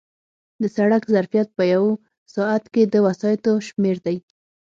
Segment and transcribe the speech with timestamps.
[0.61, 1.85] د سړک ظرفیت په یو
[2.35, 4.17] ساعت کې د وسایطو شمېر دی